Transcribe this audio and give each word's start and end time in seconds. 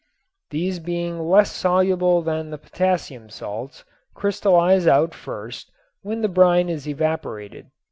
These 0.49 0.79
being 0.79 1.29
less 1.29 1.51
soluble 1.51 2.23
than 2.23 2.49
the 2.49 2.57
potassium 2.57 3.29
salts 3.29 3.85
crystallize 4.15 4.87
out 4.87 5.13
first 5.13 5.69
when 6.01 6.21
the 6.21 6.27
brine 6.27 6.69
is 6.69 6.87
evaporated. 6.87 7.69